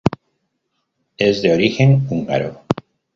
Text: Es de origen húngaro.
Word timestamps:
Es 1.17 1.43
de 1.43 1.53
origen 1.53 2.07
húngaro. 2.09 2.63